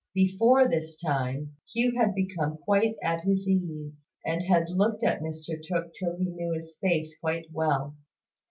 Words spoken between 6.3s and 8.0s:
knew his face quite well.